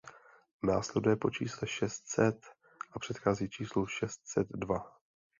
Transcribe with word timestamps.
Následuje 0.63 1.15
po 1.15 1.29
čísle 1.29 1.67
šest 1.67 2.07
set 2.09 2.45
a 2.93 2.99
předchází 2.99 3.49
číslu 3.49 3.87
šest 3.87 4.21
set 4.27 4.47
dva. 4.49 4.97